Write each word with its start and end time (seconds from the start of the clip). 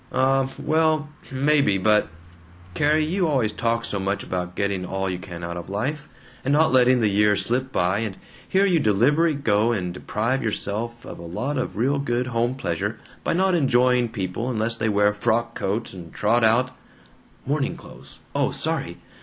"Um, 0.11 0.49
well, 0.57 1.09
maybe, 1.29 1.77
but 1.77 2.07
Carrie, 2.73 3.05
you 3.05 3.27
always 3.27 3.51
talk 3.51 3.85
so 3.85 3.99
much 3.99 4.23
about 4.23 4.55
getting 4.55 4.83
all 4.83 5.07
you 5.07 5.19
can 5.19 5.43
out 5.43 5.57
of 5.57 5.69
life, 5.69 6.09
and 6.43 6.51
not 6.51 6.71
letting 6.73 7.01
the 7.01 7.07
years 7.07 7.43
slip 7.45 7.71
by, 7.71 7.99
and 7.99 8.17
here 8.49 8.65
you 8.65 8.79
deliberately 8.79 9.35
go 9.35 9.71
and 9.71 9.93
deprive 9.93 10.41
yourself 10.41 11.05
of 11.05 11.19
a 11.19 11.23
lot 11.23 11.59
of 11.59 11.77
real 11.77 11.99
good 11.99 12.25
home 12.25 12.55
pleasure 12.55 12.99
by 13.23 13.33
not 13.33 13.53
enjoying 13.53 14.09
people 14.09 14.49
unless 14.49 14.75
they 14.75 14.89
wear 14.89 15.13
frock 15.13 15.53
coats 15.53 15.93
and 15.93 16.11
trot 16.11 16.43
out" 16.43 16.71
("Morning 17.45 17.75
clothes. 17.77 18.17
Oh. 18.33 18.49
Sorry. 18.49 18.97